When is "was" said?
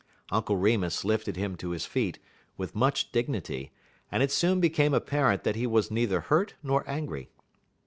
5.67-5.91